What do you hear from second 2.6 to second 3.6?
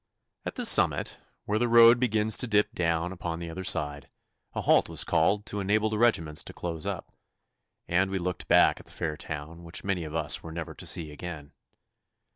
down upon the